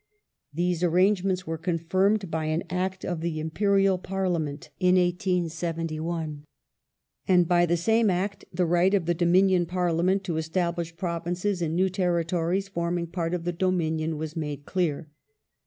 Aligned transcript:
These 0.51 0.81
an*angements 0.81 1.45
were 1.45 1.59
confirmed 1.59 2.31
by 2.31 2.45
an 2.45 2.63
Act 2.71 3.05
of 3.05 3.21
the 3.21 3.39
Imperial 3.39 3.99
Parliament^ 3.99 4.69
in 4.79 4.95
1871, 4.95 6.43
and 7.27 7.47
by 7.47 7.67
the 7.67 7.77
same 7.77 8.09
Act 8.09 8.43
the 8.51 8.65
right 8.65 8.95
of 8.95 9.05
the 9.05 9.13
Dominion 9.13 9.67
Pai'liament 9.67 10.23
to 10.23 10.37
establish 10.37 10.97
Provinces 10.97 11.61
in 11.61 11.75
new 11.75 11.87
territories 11.89 12.67
forming 12.67 13.05
part 13.05 13.35
of 13.35 13.43
the 13.43 13.53
Dominion 13.53 14.17
was 14.17 14.35
made 14.35 14.65
cleai*. 14.65 15.05